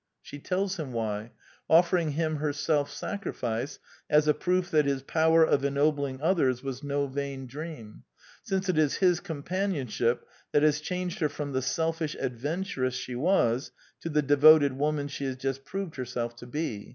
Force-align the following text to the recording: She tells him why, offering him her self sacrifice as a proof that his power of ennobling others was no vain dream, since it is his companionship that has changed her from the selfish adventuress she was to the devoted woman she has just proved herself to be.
She 0.23 0.39
tells 0.39 0.77
him 0.79 0.93
why, 0.93 1.29
offering 1.69 2.13
him 2.13 2.37
her 2.37 2.53
self 2.53 2.89
sacrifice 2.91 3.77
as 4.09 4.27
a 4.27 4.33
proof 4.33 4.71
that 4.71 4.85
his 4.85 5.03
power 5.03 5.45
of 5.45 5.63
ennobling 5.63 6.19
others 6.23 6.63
was 6.63 6.81
no 6.81 7.05
vain 7.05 7.45
dream, 7.45 8.01
since 8.41 8.67
it 8.67 8.79
is 8.79 8.95
his 8.95 9.19
companionship 9.19 10.25
that 10.53 10.63
has 10.63 10.81
changed 10.81 11.19
her 11.19 11.29
from 11.29 11.51
the 11.53 11.61
selfish 11.61 12.15
adventuress 12.15 12.95
she 12.95 13.13
was 13.13 13.69
to 13.99 14.09
the 14.09 14.23
devoted 14.23 14.73
woman 14.73 15.07
she 15.07 15.25
has 15.25 15.35
just 15.37 15.65
proved 15.65 15.97
herself 15.97 16.35
to 16.37 16.47
be. 16.47 16.89